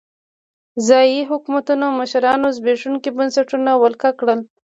ځايي 0.87 1.21
حکومتونو 1.31 1.85
مشرانو 1.99 2.47
زبېښونکي 2.57 3.09
بنسټونه 3.17 3.71
ولکه 3.83 4.09
کړل. 4.19 4.39